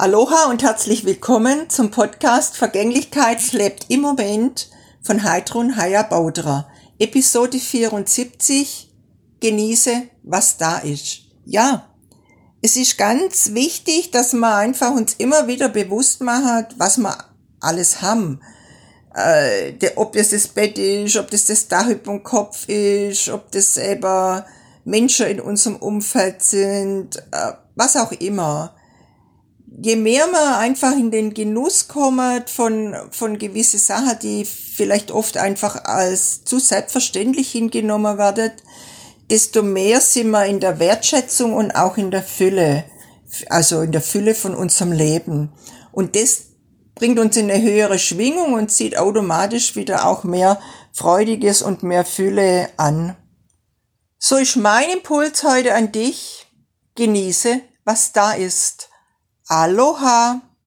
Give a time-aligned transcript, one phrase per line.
[0.00, 4.70] Aloha und herzlich willkommen zum Podcast Vergänglichkeit lebt im Moment
[5.02, 6.68] von Heidrun Haya Baudra.
[7.00, 8.94] Episode 74.
[9.40, 11.22] Genieße, was da ist.
[11.44, 11.88] Ja,
[12.62, 17.18] es ist ganz wichtig, dass man einfach uns immer wieder bewusst macht, was wir
[17.58, 18.40] alles haben.
[19.16, 23.50] Äh, ob das das Bett ist, ob das das Dach über dem Kopf ist, ob
[23.50, 24.46] das selber
[24.84, 28.77] Menschen in unserem Umfeld sind, äh, was auch immer
[29.80, 35.36] je mehr man einfach in den Genuss kommt von, von gewisse Sachen, die vielleicht oft
[35.36, 38.52] einfach als zu selbstverständlich hingenommen werden,
[39.30, 42.84] desto mehr sind wir in der Wertschätzung und auch in der Fülle,
[43.50, 45.52] also in der Fülle von unserem Leben.
[45.92, 46.46] Und das
[46.94, 50.60] bringt uns in eine höhere Schwingung und zieht automatisch wieder auch mehr
[50.92, 53.16] Freudiges und mehr Fülle an.
[54.18, 56.46] So ist mein Impuls heute an dich.
[56.96, 58.88] Genieße, was da ist.
[59.48, 60.47] Aloha!